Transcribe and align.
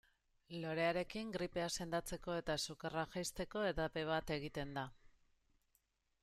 Lorearekin 0.61 1.33
gripea 1.35 1.67
sendatzeko 1.77 2.37
eta 2.37 2.55
sukarra 2.67 3.05
jaisteko 3.17 3.67
edabe 3.73 4.07
bat 4.13 4.35
egiten 4.39 4.73
da. 4.81 4.87